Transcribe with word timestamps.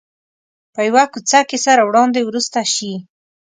په 0.73 0.81
یوه 0.87 1.03
کوڅه 1.13 1.39
کې 1.49 1.57
سره 1.65 1.81
وړاندې 1.85 2.21
ورسته 2.25 2.61
شي. 2.73 2.93